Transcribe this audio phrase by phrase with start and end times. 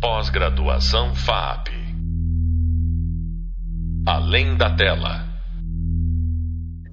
[0.00, 1.70] Pós-graduação FAP.
[4.06, 5.26] Além da tela.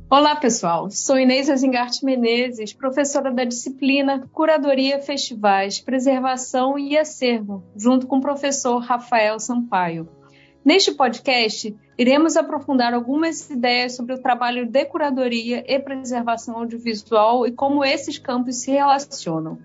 [0.09, 0.89] Olá, pessoal.
[0.89, 8.21] Sou Inês Azingarte Menezes, professora da disciplina Curadoria, Festivais, Preservação e Acervo, junto com o
[8.21, 10.09] professor Rafael Sampaio.
[10.65, 17.51] Neste podcast, iremos aprofundar algumas ideias sobre o trabalho de curadoria e preservação audiovisual e
[17.51, 19.59] como esses campos se relacionam.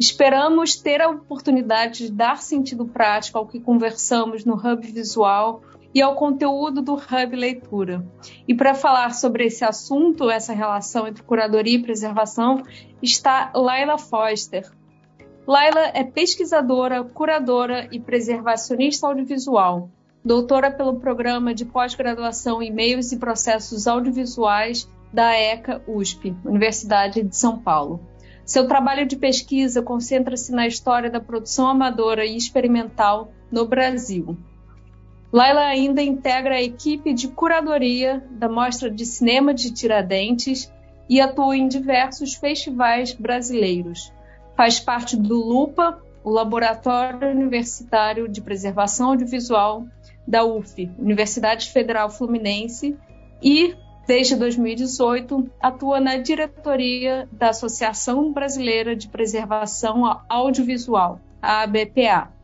[0.00, 5.60] Esperamos ter a oportunidade de dar sentido prático ao que conversamos no Hub Visual
[5.92, 8.02] e ao conteúdo do Hub Leitura.
[8.48, 12.62] E para falar sobre esse assunto, essa relação entre curadoria e preservação,
[13.02, 14.66] está Laila Foster,
[15.46, 19.90] Laila é pesquisadora, curadora e preservacionista audiovisual
[20.26, 27.36] doutora pelo Programa de Pós-Graduação em Meios e Processos Audiovisuais da ECA USP, Universidade de
[27.36, 28.00] São Paulo.
[28.44, 34.36] Seu trabalho de pesquisa concentra-se na história da produção amadora e experimental no Brasil.
[35.32, 40.68] Laila ainda integra a equipe de curadoria da Mostra de Cinema de Tiradentes
[41.08, 44.12] e atua em diversos festivais brasileiros.
[44.56, 49.86] Faz parte do LUPA, o Laboratório Universitário de Preservação Audiovisual
[50.26, 52.96] da UF, Universidade Federal Fluminense,
[53.42, 53.74] e
[54.06, 62.36] desde 2018 atua na diretoria da Associação Brasileira de Preservação Audiovisual, a ABPA.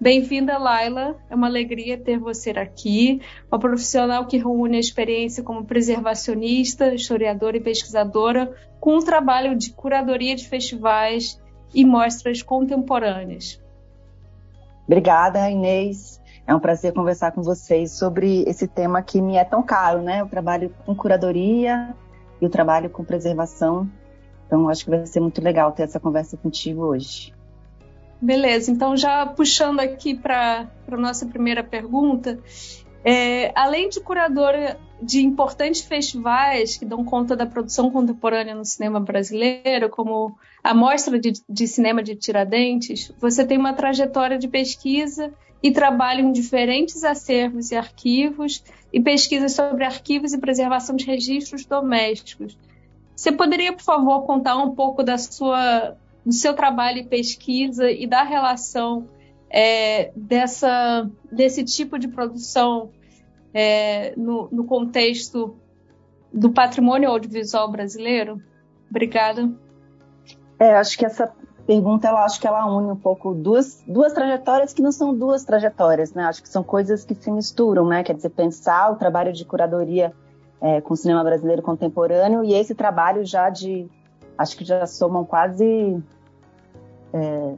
[0.00, 1.16] Bem-vinda, Laila.
[1.28, 3.20] É uma alegria ter você aqui,
[3.50, 9.72] uma profissional que reúne a experiência como preservacionista, historiadora e pesquisadora, com um trabalho de
[9.72, 11.40] curadoria de festivais
[11.74, 13.60] e mostras contemporâneas.
[14.86, 16.17] Obrigada, Inês.
[16.48, 20.24] É um prazer conversar com vocês sobre esse tema que me é tão caro, né?
[20.24, 21.94] O trabalho com curadoria
[22.40, 23.86] e o trabalho com preservação.
[24.46, 27.34] Então, acho que vai ser muito legal ter essa conversa contigo hoje.
[28.18, 32.38] Beleza, então já puxando aqui para a nossa primeira pergunta,
[33.04, 38.98] é, além de curadora de importantes festivais que dão conta da produção contemporânea no cinema
[38.98, 40.34] brasileiro, como
[40.64, 45.30] a Mostra de, de Cinema de Tiradentes, você tem uma trajetória de pesquisa
[45.62, 51.64] e trabalho em diferentes acervos e arquivos e pesquisas sobre arquivos e preservação de registros
[51.64, 52.56] domésticos.
[53.14, 58.06] Você poderia, por favor, contar um pouco da sua, do seu trabalho e pesquisa e
[58.06, 59.08] da relação
[59.50, 62.90] é, dessa, desse tipo de produção
[63.52, 65.56] é, no, no contexto
[66.32, 68.40] do patrimônio audiovisual brasileiro?
[68.88, 69.50] Obrigada.
[70.58, 71.32] É, acho que essa
[71.68, 75.44] pergunta, ela acho que ela une um pouco duas, duas trajetórias que não são duas
[75.44, 76.24] trajetórias, né?
[76.24, 78.02] Acho que são coisas que se misturam, né?
[78.02, 80.14] Quer dizer, pensar o trabalho de curadoria
[80.62, 83.86] é, com o cinema brasileiro contemporâneo e esse trabalho já de,
[84.38, 86.02] acho que já somam quase
[87.12, 87.54] é,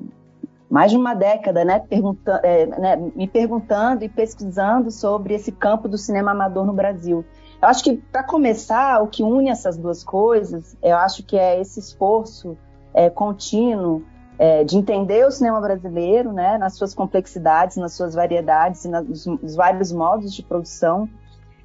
[0.69, 1.79] mais de uma década, né?
[1.79, 2.97] Pergunta, é, né?
[3.15, 7.25] Me perguntando e pesquisando sobre esse campo do cinema amador no Brasil.
[7.63, 11.61] Eu acho que, para começar, o que une essas duas coisas, eu acho que é
[11.61, 12.59] esse esforço
[12.95, 14.03] é, contínuo
[14.39, 19.27] é, de entender o cinema brasileiro, né, nas suas complexidades, nas suas variedades e nos,
[19.27, 21.09] nos vários modos de produção,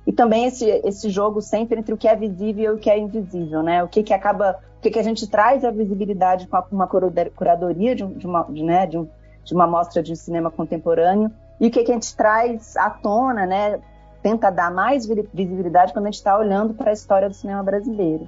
[0.06, 3.00] e também esse, esse jogo sempre entre o que é visível e o que é
[3.00, 3.84] invisível, né?
[3.84, 7.96] O que, que acaba, o que, que a gente traz a visibilidade com uma curadoria
[7.96, 9.08] de, de uma, de, né, de, um,
[9.44, 13.46] de uma mostra de cinema contemporâneo e o que, que a gente traz à tona,
[13.46, 13.80] né?
[14.22, 18.28] Tenta dar mais visibilidade quando a gente está olhando para a história do cinema brasileiro.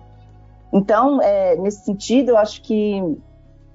[0.71, 3.01] Então, é, nesse sentido, eu acho que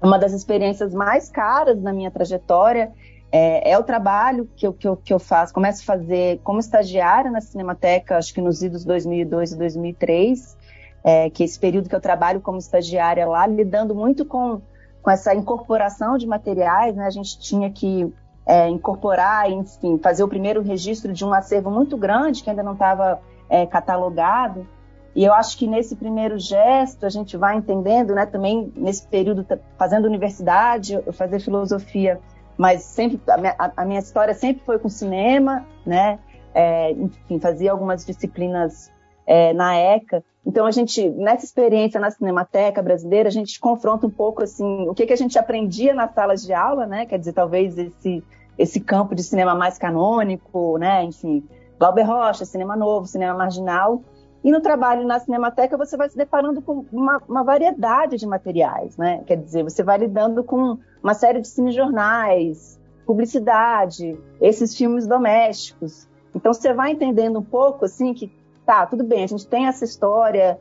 [0.01, 2.91] uma das experiências mais caras na minha trajetória
[3.31, 6.59] é, é o trabalho que eu, que, eu, que eu faço, começo a fazer como
[6.59, 10.57] estagiária na Cinemateca, acho que nos idos 2002 e 2003,
[11.03, 14.61] é, que é esse período que eu trabalho como estagiária lá, lidando muito com,
[15.01, 17.07] com essa incorporação de materiais, né?
[17.07, 18.13] A gente tinha que
[18.45, 22.73] é, incorporar, enfim, fazer o primeiro registro de um acervo muito grande que ainda não
[22.73, 24.67] estava é, catalogado.
[25.15, 29.45] E eu acho que nesse primeiro gesto a gente vai entendendo, né, também nesse período
[29.77, 32.19] fazendo universidade, eu fazia filosofia,
[32.57, 36.19] mas sempre a minha, a minha história sempre foi com cinema, né?
[36.53, 38.91] É, enfim, fazia algumas disciplinas
[39.25, 40.23] é, na ECA.
[40.45, 44.93] Então a gente nessa experiência na Cinemateca brasileira a gente confronta um pouco assim o
[44.93, 47.05] que que a gente aprendia nas salas de aula, né?
[47.05, 48.23] Quer dizer, talvez esse
[48.57, 51.03] esse campo de cinema mais canônico, né?
[51.03, 51.43] Enfim,
[51.79, 54.01] Glauber Rocha, cinema novo, cinema marginal
[54.43, 58.97] e no trabalho na Cinemateca você vai se deparando com uma, uma, variedade de materiais,
[58.97, 59.23] né?
[59.25, 66.09] Quer dizer, você vai lidando com uma série de cinejornais, publicidade, esses filmes domésticos.
[66.35, 68.31] Então você vai entendendo um pouco assim que
[68.65, 70.59] tá, tudo bem, a gente tem essa história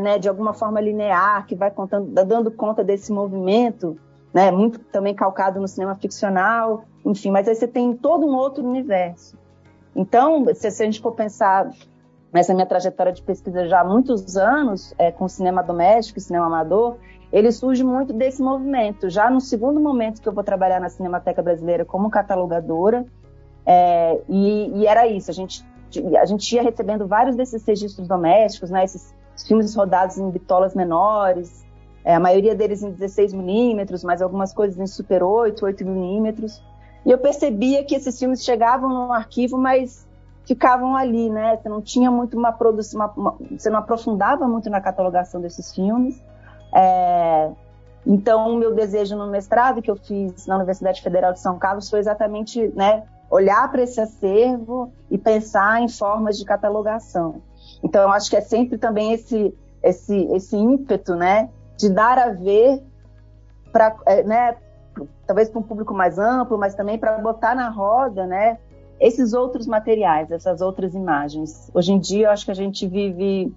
[0.00, 3.96] né, de alguma forma linear que vai contando, dando conta desse movimento,
[4.34, 8.66] né, muito também calcado no cinema ficcional, enfim, mas aí você tem todo um outro
[8.66, 9.38] universo.
[9.94, 11.70] Então, se, se a gente for pensar
[12.32, 16.46] nessa minha trajetória de pesquisa já há muitos anos, é, com cinema doméstico e cinema
[16.46, 16.96] amador,
[17.32, 19.08] ele surge muito desse movimento.
[19.10, 23.04] Já no segundo momento que eu vou trabalhar na Cinemateca Brasileira como catalogadora,
[23.64, 25.64] é, e, e, era isso, a gente,
[26.20, 29.14] a gente ia recebendo vários desses registros domésticos, né, esses
[29.46, 31.64] filmes rodados em bitolas menores,
[32.04, 36.62] é, a maioria deles em 16 milímetros, mas algumas coisas em Super 8, 8 milímetros.
[37.06, 40.06] E eu percebia que esses filmes chegavam no arquivo, mas
[40.44, 41.56] ficavam ali, né?
[41.56, 45.74] Você não tinha muito uma produção, uma, uma, você não aprofundava muito na catalogação desses
[45.74, 46.22] filmes.
[46.74, 47.50] É,
[48.06, 51.88] então, o meu desejo no mestrado que eu fiz na Universidade Federal de São Carlos
[51.88, 57.42] foi exatamente, né, olhar para esse acervo e pensar em formas de catalogação.
[57.82, 62.30] Então, eu acho que é sempre também esse esse esse ímpeto, né, de dar a
[62.30, 62.82] ver
[63.72, 64.56] para, é, né,
[65.26, 68.58] talvez para um público mais amplo, mas também para botar na roda, né,
[69.00, 71.70] esses outros materiais, essas outras imagens.
[71.74, 73.52] Hoje em dia, eu acho que a gente vive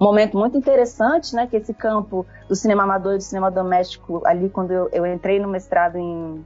[0.00, 4.20] um momento muito interessante, né, que esse campo do cinema amador e do cinema doméstico,
[4.26, 6.44] ali quando eu, eu entrei no mestrado em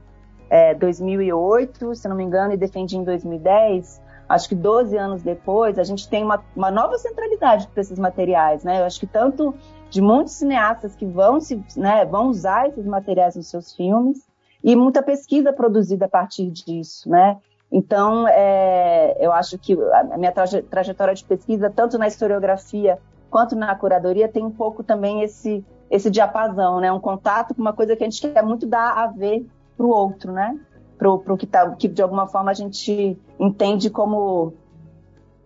[0.49, 5.79] é, 2008, se não me engano, e defendi em 2010, acho que 12 anos depois,
[5.79, 8.81] a gente tem uma, uma nova centralidade para esses materiais, né?
[8.81, 9.53] Eu acho que tanto
[9.89, 14.27] de muitos cineastas que vão, se, né, vão usar esses materiais nos seus filmes
[14.63, 17.37] e muita pesquisa produzida a partir disso, né?
[17.71, 22.97] Então, é, eu acho que a minha traje, trajetória de pesquisa, tanto na historiografia
[23.29, 26.91] quanto na curadoria, tem um pouco também esse, esse diapasão, né?
[26.91, 29.89] Um contato com uma coisa que a gente quer muito dar a ver para o
[29.89, 30.57] outro, né?
[30.97, 34.53] Para o que, tá, que de alguma forma a gente entende como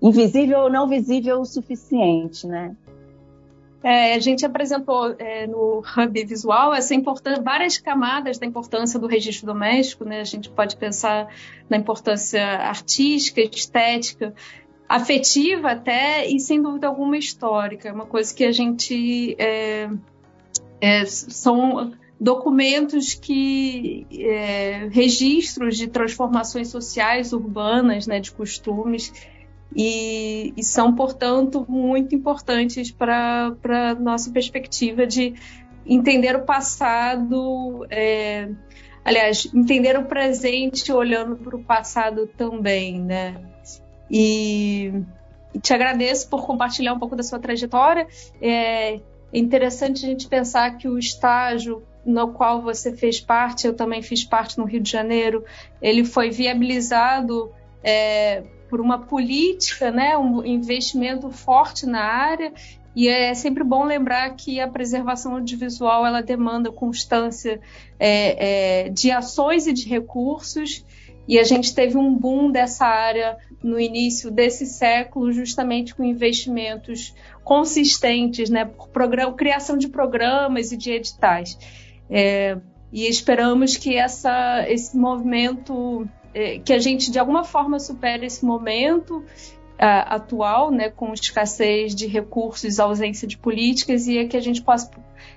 [0.02, 2.76] invisível ou não visível o suficiente, né?
[3.83, 6.94] É, a gente apresentou é, no Hub Visual essa
[7.44, 10.06] várias camadas da importância do registro doméstico.
[10.06, 10.22] Né?
[10.22, 11.28] A gente pode pensar
[11.69, 14.33] na importância artística, estética,
[14.88, 17.89] afetiva até e, sem dúvida alguma, histórica.
[17.89, 19.36] É uma coisa que a gente...
[19.39, 19.89] É,
[20.80, 24.06] é são documentos que...
[24.12, 29.12] É, registros de transformações sociais, urbanas, né, de costumes
[29.76, 35.34] e, e são, portanto, muito importantes para a nossa perspectiva de
[35.86, 38.50] entender o passado, é,
[39.04, 43.42] aliás, entender o presente olhando para o passado também, né?
[44.10, 44.94] E,
[45.62, 48.08] te agradeço por compartilhar um pouco da sua trajetória.
[48.42, 49.00] É
[49.34, 54.24] interessante a gente pensar que o estágio no qual você fez parte, eu também fiz
[54.24, 55.46] parte no Rio de Janeiro,
[55.82, 57.52] ele foi viabilizado
[57.84, 62.54] é, por uma política, né, um investimento forte na área.
[62.96, 67.60] E é sempre bom lembrar que a preservação audiovisual ela demanda constância
[68.00, 70.86] é, é, de ações e de recursos.
[71.28, 77.14] E a gente teve um boom dessa área no início desse século, justamente com investimentos
[77.44, 81.58] consistentes, né, por programa, criação de programas e de editais.
[82.10, 82.58] É,
[82.92, 88.45] e esperamos que essa, esse movimento é, que a gente de alguma forma supere esse
[88.45, 89.24] momento
[89.81, 94.62] Uh, atual, né, com escassez de recursos, ausência de políticas, e é que a gente
[94.62, 94.92] possa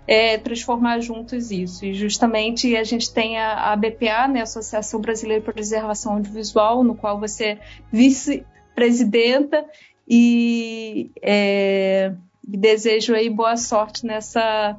[0.06, 1.84] é, transformar juntos isso.
[1.84, 6.94] E justamente a gente tem a, a BPA, né, Associação Brasileira de Preservação Audiovisual, no
[6.94, 7.58] qual você é
[7.90, 9.64] vice-presidenta,
[10.06, 12.12] e é,
[12.46, 14.76] desejo aí boa sorte nessa,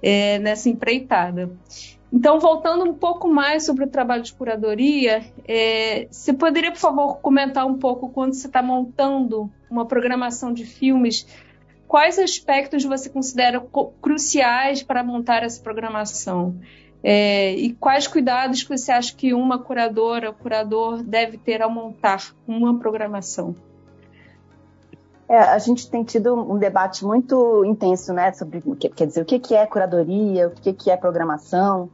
[0.00, 1.50] é, nessa empreitada.
[2.12, 7.18] Então, voltando um pouco mais sobre o trabalho de curadoria, é, você poderia, por favor,
[7.18, 11.24] comentar um pouco quando você está montando uma programação de filmes,
[11.86, 13.64] quais aspectos você considera
[14.00, 16.56] cruciais para montar essa programação?
[17.02, 22.34] É, e quais cuidados que você acha que uma curadora, curador deve ter ao montar
[22.46, 23.54] uma programação?
[25.28, 28.60] É, a gente tem tido um debate muito intenso, né, sobre
[28.96, 31.88] quer dizer o que é curadoria, o que é programação.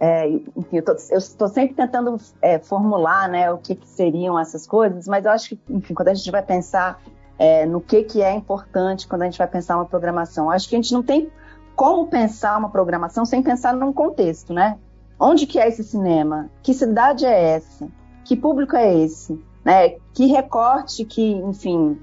[0.00, 5.08] É, enfim, eu estou sempre tentando é, formular né, o que, que, seriam essas coisas,
[5.08, 7.02] mas eu acho que, enfim, quando a gente vai pensar
[7.36, 10.76] é, no que, que é importante quando a gente vai pensar uma programação, acho que
[10.76, 11.30] a gente não tem
[11.74, 14.78] como pensar uma programação sem pensar num contexto, né?
[15.18, 16.48] Onde que é esse cinema?
[16.62, 17.88] Que cidade é essa?
[18.24, 19.40] Que público é esse?
[19.64, 19.90] Né?
[20.12, 22.00] Que recorte que, enfim,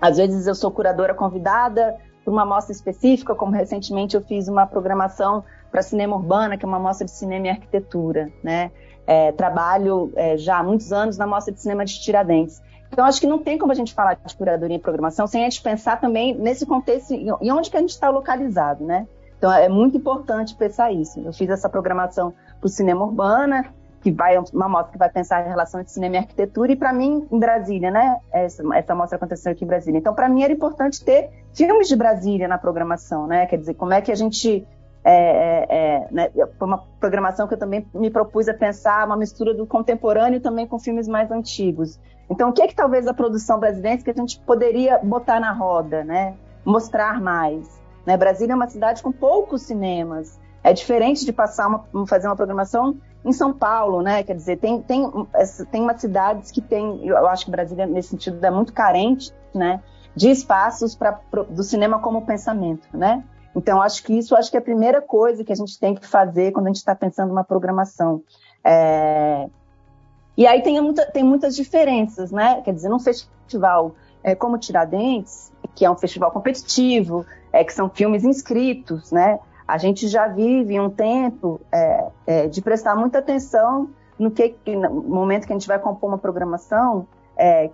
[0.00, 4.66] às vezes eu sou curadora convidada para uma mostra específica, como recentemente eu fiz uma
[4.66, 8.70] programação para Cinema Urbana, que é uma mostra de cinema e arquitetura, né?
[9.04, 12.62] É, trabalho é, já há muitos anos na mostra de cinema de Tiradentes.
[12.92, 15.44] Então, acho que não tem como a gente falar de curadoria e programação sem a
[15.44, 19.08] gente pensar também nesse contexto e onde que a gente está localizado, né?
[19.38, 21.18] Então é muito importante pensar isso.
[21.18, 23.64] Eu fiz essa programação para o cinema urbana,
[24.00, 26.92] que vai uma mostra que vai pensar a relação entre cinema e arquitetura, e para
[26.92, 28.18] mim, em Brasília, né?
[28.32, 29.98] Essa, essa mostra aconteceu aqui em Brasília.
[29.98, 33.46] Então, para mim, era importante ter filmes de Brasília na programação, né?
[33.46, 34.66] Quer dizer, como é que a gente.
[35.04, 36.30] É, é, é, né?
[36.58, 40.66] Foi uma programação que eu também me propus a pensar uma mistura do contemporâneo também
[40.66, 41.98] com filmes mais antigos.
[42.30, 45.52] Então, o que é que talvez a produção brasileira que a gente poderia botar na
[45.52, 46.34] roda, né?
[46.64, 47.80] Mostrar mais.
[48.06, 48.16] Né?
[48.16, 50.40] Brasília é uma cidade com poucos cinemas.
[50.62, 54.22] É diferente de passar uma, fazer uma programação em São Paulo, né?
[54.22, 55.10] Quer dizer, tem, tem,
[55.70, 59.82] tem umas cidades que tem, eu acho que Brasília, nesse sentido, é muito carente, né?
[60.14, 61.18] De espaços pra,
[61.48, 63.24] do cinema como pensamento, né?
[63.54, 66.06] Então, acho que isso acho que é a primeira coisa que a gente tem que
[66.06, 68.22] fazer quando a gente está pensando uma programação.
[68.64, 69.48] É...
[70.36, 72.62] E aí tem, muita, tem muitas diferenças, né?
[72.62, 73.94] Quer dizer, num festival
[74.24, 79.38] é, como Tiradentes, que é um festival competitivo, é, que são filmes inscritos, né?
[79.66, 85.02] A gente já vive um tempo é, é, de prestar muita atenção no que, no
[85.02, 87.06] momento que a gente vai compor uma programação,
[87.36, 87.70] é,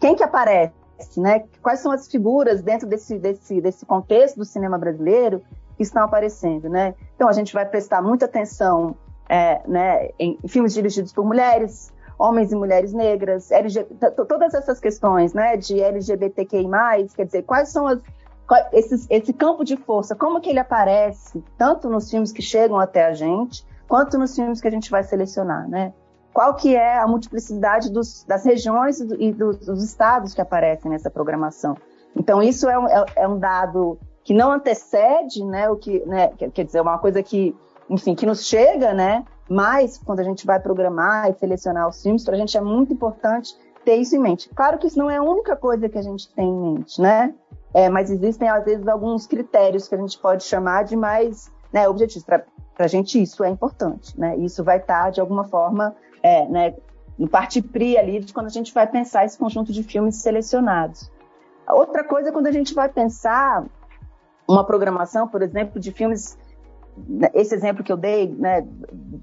[0.00, 0.74] quem que aparece,
[1.16, 1.44] né?
[1.62, 5.42] Quais são as figuras dentro desse, desse, desse contexto do cinema brasileiro
[5.76, 6.94] que estão aparecendo, né?
[7.14, 8.96] Então a gente vai prestar muita atenção,
[9.28, 13.50] é, né, em filmes dirigidos por mulheres, homens e mulheres negras,
[14.28, 16.66] todas essas questões, né, de LGBTQI+,
[17.14, 18.00] quer dizer, quais são as,
[18.72, 23.04] esse, esse campo de força, como que ele aparece, tanto nos filmes que chegam até
[23.04, 25.92] a gente, quanto nos filmes que a gente vai selecionar, né?
[26.36, 31.10] Qual que é a multiplicidade dos, das regiões e dos, dos, estados que aparecem nessa
[31.10, 31.74] programação?
[32.14, 36.28] Então, isso é um, é, é um dado que não antecede, né, o que, né,
[36.52, 37.56] quer dizer, uma coisa que,
[37.88, 42.22] enfim, que nos chega, né, mas quando a gente vai programar e selecionar os filmes,
[42.22, 44.50] para a gente é muito importante ter isso em mente.
[44.50, 47.34] Claro que isso não é a única coisa que a gente tem em mente, né?
[47.72, 51.88] É, mas existem, às vezes, alguns critérios que a gente pode chamar de mais né,
[51.88, 52.26] objetivos.
[52.26, 52.44] Para
[52.78, 54.18] a gente, isso é importante.
[54.20, 54.36] Né?
[54.36, 56.74] Isso vai estar, tá, de alguma forma, é, né,
[57.16, 61.10] no parte pri ali de quando a gente vai pensar esse conjunto de filmes selecionados.
[61.68, 63.64] Outra coisa é quando a gente vai pensar
[64.48, 66.36] uma programação, por exemplo, de filmes,
[66.96, 68.62] né, esse exemplo que eu dei, né,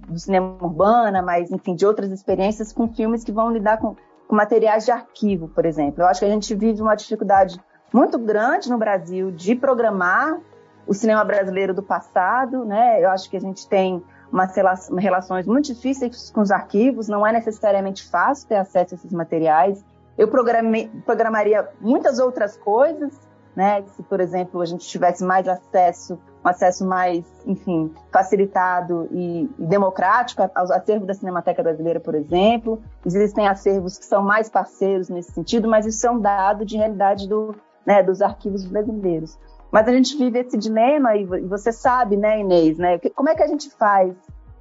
[0.07, 3.95] do cinema urbana, mas enfim, de outras experiências com filmes que vão lidar com,
[4.27, 6.03] com materiais de arquivo, por exemplo.
[6.03, 7.60] Eu acho que a gente vive uma dificuldade
[7.93, 10.39] muito grande no Brasil de programar
[10.88, 13.03] o cinema brasileiro do passado, né?
[13.03, 14.03] Eu acho que a gente tem
[14.34, 19.12] umas relações muito difíceis com os arquivos, não é necessariamente fácil ter acesso a esses
[19.13, 19.86] materiais.
[20.18, 23.13] Eu programei, programaria muitas outras coisas,
[23.56, 23.84] né?
[23.96, 29.66] Se, por exemplo, a gente tivesse mais acesso, um acesso mais, enfim, facilitado e, e
[29.68, 32.82] democrático aos acervos da Cinemateca Brasileira, por exemplo.
[33.06, 37.30] Existem acervos que são mais parceiros nesse sentido, mas isso é um dado de realidade
[37.30, 39.38] do, né, dos arquivos brasileiros.
[39.72, 43.42] Mas a gente vive esse dilema, e você sabe, né, Inês, né, como é que
[43.42, 44.16] a gente faz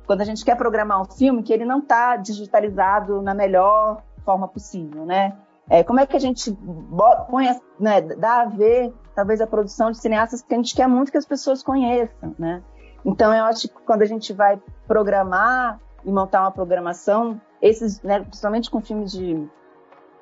[0.06, 4.48] quando a gente quer programar um filme que ele não está digitalizado na melhor forma
[4.48, 5.36] possível, né?
[5.68, 6.56] É, como é que a gente
[7.30, 11.12] põe, né, dá a ver, talvez, a produção de cineastas que a gente quer muito
[11.12, 12.62] que as pessoas conheçam, né?
[13.04, 18.20] Então, eu acho que quando a gente vai programar e montar uma programação, esses, né,
[18.20, 19.48] principalmente com filmes de,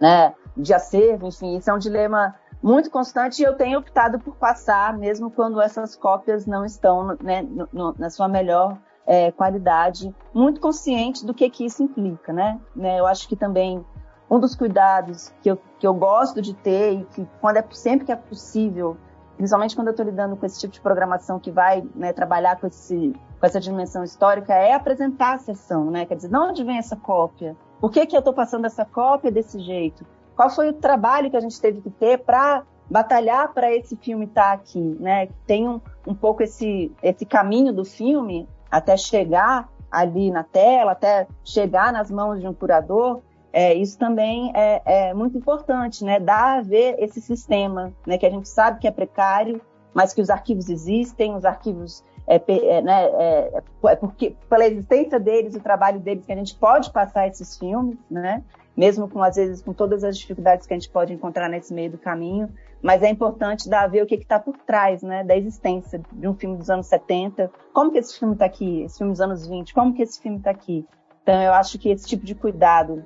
[0.00, 4.36] né, de acervo, enfim, isso é um dilema muito constante e eu tenho optado por
[4.36, 10.14] passar, mesmo quando essas cópias não estão né, no, no, na sua melhor é, qualidade,
[10.32, 12.60] muito consciente do que, que isso implica, né?
[12.74, 12.98] né?
[12.98, 13.84] Eu acho que também
[14.30, 18.06] um dos cuidados que eu, que eu gosto de ter e que quando é sempre
[18.06, 18.96] que é possível,
[19.36, 22.66] principalmente quando eu estou lidando com esse tipo de programação que vai né, trabalhar com,
[22.66, 26.06] esse, com essa dimensão histórica, é apresentar a sessão, né?
[26.06, 27.56] Quer dizer, de onde vem essa cópia?
[27.80, 30.04] Por que, que eu estou passando essa cópia desse jeito?
[30.40, 34.24] qual foi o trabalho que a gente teve que ter para batalhar para esse filme
[34.24, 35.28] estar tá aqui, né?
[35.46, 41.26] Tem um, um pouco esse, esse caminho do filme até chegar ali na tela, até
[41.44, 43.20] chegar nas mãos de um curador,
[43.52, 46.20] é, isso também é, é, muito importante, né?
[46.20, 48.16] Dar a ver esse sistema, né?
[48.16, 49.60] Que a gente sabe que é precário,
[49.92, 55.18] mas que os arquivos existem, os arquivos é, é, né, é, é, porque pela existência
[55.18, 58.44] deles, o trabalho deles, que a gente pode passar esses filmes, né?
[58.76, 61.90] mesmo com às vezes com todas as dificuldades que a gente pode encontrar nesse meio
[61.90, 62.48] do caminho,
[62.82, 66.26] mas é importante dar a ver o que está por trás, né, da existência de
[66.26, 69.46] um filme dos anos 70, como que esse filme está aqui, esse filme dos anos
[69.46, 70.86] 20, como que esse filme está aqui.
[71.22, 73.04] Então eu acho que esse tipo de cuidado,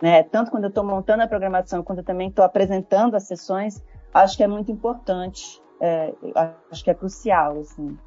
[0.00, 3.82] né, tanto quando eu estou montando a programação, quanto eu também estou apresentando as sessões,
[4.14, 6.12] acho que é muito importante, é,
[6.70, 7.98] acho que é crucial, assim.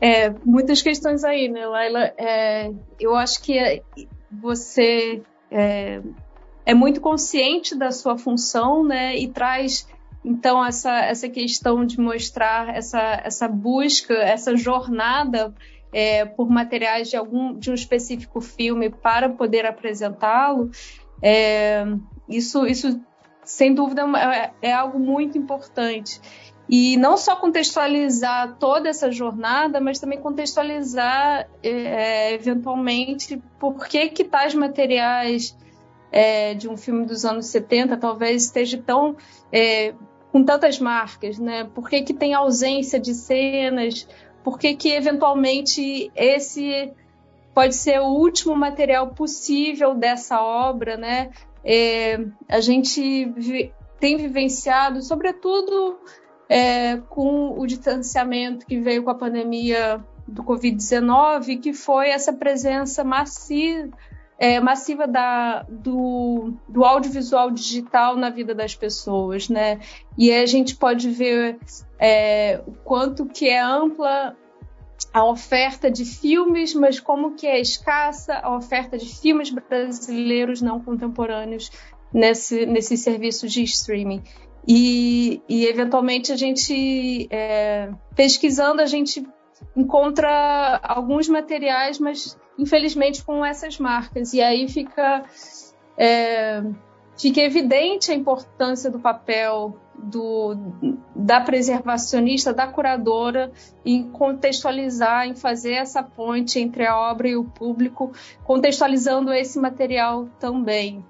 [0.00, 2.12] É, muitas questões aí, né, Laila?
[2.16, 3.82] É, eu acho que
[4.32, 5.22] você
[6.64, 9.86] é, muito consciente da sua função, né, e traz
[10.24, 15.52] Então, essa, essa questão de mostrar essa, essa busca, essa jornada
[15.92, 20.70] é, por materiais de algum de um específico filme para poder apresentá-lo,
[21.20, 21.84] é,
[22.28, 23.00] isso, isso
[23.44, 26.20] sem dúvida é, é algo muito importante.
[26.68, 34.24] E não só contextualizar toda essa jornada, mas também contextualizar é, eventualmente por que, que
[34.24, 35.56] tais materiais
[36.12, 39.16] é, de um filme dos anos 70 talvez esteja tão
[39.50, 39.94] é,
[40.30, 41.64] com tantas marcas, né?
[41.74, 44.06] Por que, que tem ausência de cenas?
[44.44, 46.92] Por que, que eventualmente esse
[47.54, 51.30] pode ser o último material possível dessa obra, né?
[51.64, 55.98] É, a gente vi, tem vivenciado, sobretudo
[56.48, 63.04] é, com o distanciamento que veio com a pandemia do Covid-19, que foi essa presença
[63.04, 63.90] massiva
[64.42, 69.78] é, massiva da, do, do audiovisual digital na vida das pessoas, né?
[70.18, 71.60] E a gente pode ver
[71.96, 74.36] é, o quanto que é ampla
[75.14, 80.80] a oferta de filmes, mas como que é escassa a oferta de filmes brasileiros não
[80.80, 81.70] contemporâneos
[82.12, 84.24] nesse, nesse serviço de streaming.
[84.66, 89.24] E, e eventualmente a gente, é, pesquisando, a gente
[89.76, 94.32] encontra alguns materiais, mas infelizmente com essas marcas.
[94.32, 95.24] E aí fica,
[95.96, 96.62] é,
[97.16, 100.56] fica evidente a importância do papel do,
[101.14, 103.52] da preservacionista, da curadora,
[103.84, 108.12] em contextualizar, em fazer essa ponte entre a obra e o público,
[108.44, 111.04] contextualizando esse material também.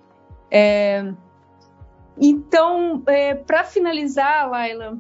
[0.51, 1.13] É,
[2.21, 4.99] então, é, para finalizar, Laila,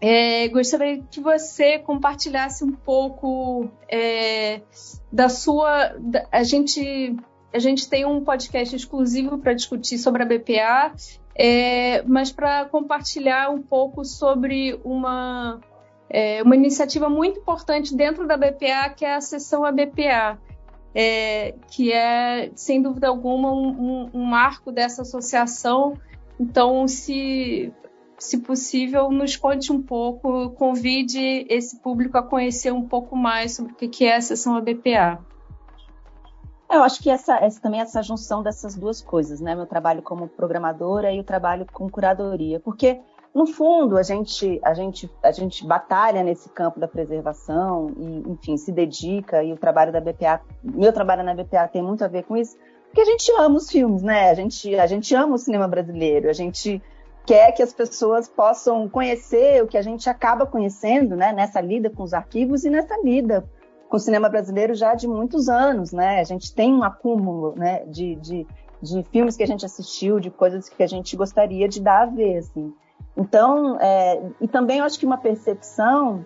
[0.00, 4.60] é, gostaria que você compartilhasse um pouco é,
[5.10, 5.94] da sua.
[5.98, 7.16] Da, a gente
[7.52, 10.92] a gente tem um podcast exclusivo para discutir sobre a BPA,
[11.34, 15.60] é, mas para compartilhar um pouco sobre uma
[16.10, 20.38] é, uma iniciativa muito importante dentro da BPA, que é a sessão ABPA,
[20.94, 25.98] é, que é, sem dúvida alguma, um, um, um marco dessa associação.
[26.38, 27.72] Então, se
[28.18, 33.72] se possível, nos conte um pouco, convide esse público a conhecer um pouco mais sobre
[33.72, 35.24] o que é a sessão ABPA.
[36.68, 39.54] Eu acho que essa, essa também essa junção dessas duas coisas, né?
[39.54, 43.00] Meu trabalho como programadora e o trabalho com curadoria, porque
[43.32, 48.56] no fundo a gente a gente a gente batalha nesse campo da preservação e enfim
[48.56, 52.24] se dedica e o trabalho da BPA, meu trabalho na BPA tem muito a ver
[52.24, 54.30] com isso, porque a gente ama os filmes, né?
[54.30, 56.82] A gente a gente ama o cinema brasileiro, a gente
[57.26, 61.90] quer que as pessoas possam conhecer o que a gente acaba conhecendo, né, nessa lida
[61.90, 63.44] com os arquivos e nessa lida
[63.88, 66.20] com o cinema brasileiro já de muitos anos, né?
[66.20, 68.46] A gente tem um acúmulo, né, de, de,
[68.80, 72.06] de filmes que a gente assistiu, de coisas que a gente gostaria de dar a
[72.06, 72.72] ver, assim.
[73.16, 76.24] Então, é, e também eu acho que uma percepção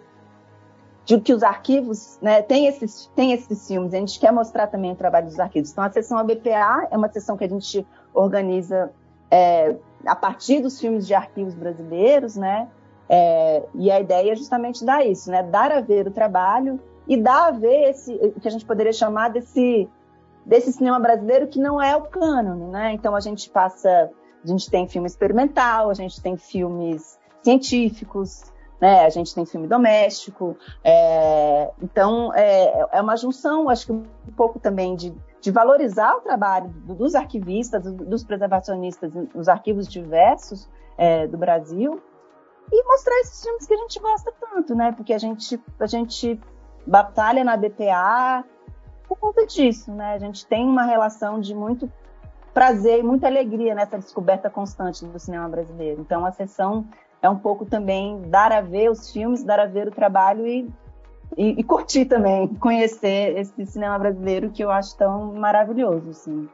[1.05, 4.93] de que os arquivos, né, tem esses, tem esses filmes, a gente quer mostrar também
[4.93, 5.71] o trabalho dos arquivos.
[5.71, 8.91] Então, a sessão ABPA é uma sessão que a gente organiza
[9.31, 12.69] é, a partir dos filmes de arquivos brasileiros, né?
[13.09, 15.43] É, e a ideia é justamente dar isso, né?
[15.43, 19.31] Dar a ver o trabalho e dar a ver esse que a gente poderia chamar
[19.31, 19.89] desse
[20.45, 22.93] desse cinema brasileiro que não é o cânone, né?
[22.93, 24.11] Então a gente passa,
[24.43, 28.45] a gente tem filme experimental, a gente tem filmes científicos,
[28.81, 29.05] né?
[29.05, 34.05] A gente tem filme doméstico, é, então é, é uma junção, acho que um
[34.37, 41.27] pouco também de de valorizar o trabalho dos arquivistas, dos preservacionistas nos arquivos diversos é,
[41.27, 42.01] do Brasil
[42.71, 44.93] e mostrar esses filmes que a gente gosta tanto, né?
[44.93, 46.41] Porque a gente, a gente
[46.87, 48.45] batalha na BPA
[49.09, 50.15] por conta disso, né?
[50.15, 51.91] A gente tem uma relação de muito
[52.53, 56.01] prazer e muita alegria nessa descoberta constante do cinema brasileiro.
[56.01, 56.87] Então a sessão
[57.23, 60.69] é um pouco também dar a ver os filmes, dar a ver o trabalho e
[61.37, 66.49] e, e, curtir também, conhecer esse cinema brasileiro que eu acho tão maravilhoso, assim.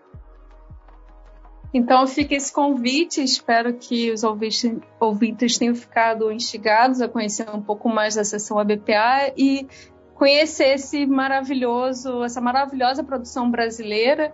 [1.72, 7.88] Então fica esse convite, espero que os ouvintes, tenham ficado instigados a conhecer um pouco
[7.88, 9.66] mais da sessão ABPA e
[10.14, 14.32] conhecer esse maravilhoso, essa maravilhosa produção brasileira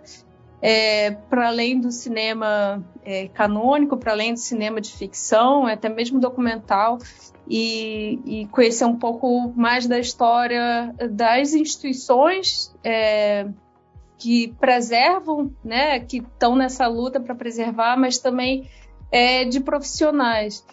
[0.65, 6.21] é, para além do cinema é, canônico, para além do cinema de ficção, até mesmo
[6.21, 6.99] documental,
[7.45, 13.45] e, e, conhecer um pouco mais da história das instituições é,
[14.17, 18.69] que preservam, né, que estão nessa luta para preservar, mas também
[19.11, 20.65] é, de profissionais.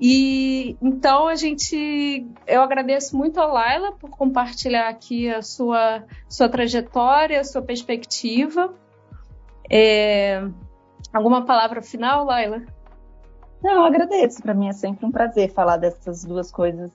[0.00, 6.48] E então a gente, eu agradeço muito a Laila por compartilhar aqui a sua sua
[6.48, 8.74] trajetória, a sua perspectiva.
[9.70, 10.42] É...
[11.12, 12.62] Alguma palavra final, Laila?
[13.62, 14.42] Não, eu agradeço.
[14.42, 16.90] Para mim é sempre um prazer falar dessas duas coisas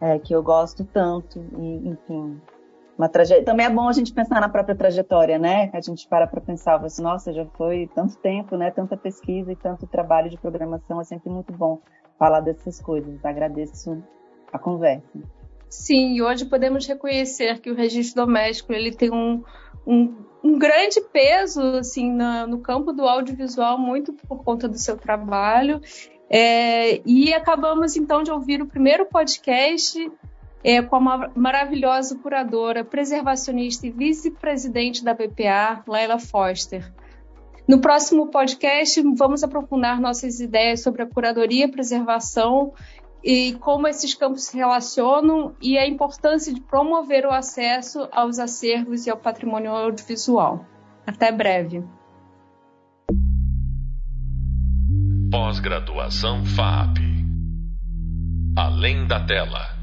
[0.00, 1.44] é, que eu gosto tanto.
[1.58, 2.40] E, enfim,
[2.96, 3.44] uma trajetória.
[3.44, 5.70] Também é bom a gente pensar na própria trajetória, né?
[5.72, 8.70] A gente para para pensar, assim, nossa, já foi tanto tempo, né?
[8.70, 11.00] Tanta pesquisa e tanto trabalho de programação.
[11.00, 11.80] É sempre muito bom
[12.18, 13.24] falar dessas coisas.
[13.24, 14.02] Agradeço
[14.52, 15.18] a conversa.
[15.68, 19.42] Sim, e hoje podemos reconhecer que o registro doméstico ele tem um,
[19.86, 24.96] um, um grande peso assim na, no campo do audiovisual, muito por conta do seu
[24.96, 25.80] trabalho.
[26.28, 30.10] É, e acabamos então de ouvir o primeiro podcast
[30.64, 36.90] é, com a maravilhosa curadora, preservacionista e vice-presidente da BPA, Laila Foster.
[37.66, 42.72] No próximo podcast, vamos aprofundar nossas ideias sobre a curadoria, preservação
[43.22, 49.06] e como esses campos se relacionam e a importância de promover o acesso aos acervos
[49.06, 50.66] e ao patrimônio audiovisual.
[51.06, 51.84] Até breve.
[55.30, 56.98] Pós-graduação FAP.
[58.56, 59.81] Além da tela.